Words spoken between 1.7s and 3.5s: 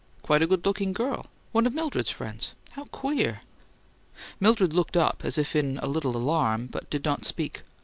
Mildred's friends. How queer!"